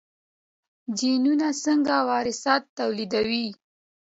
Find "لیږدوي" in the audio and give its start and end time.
2.97-3.45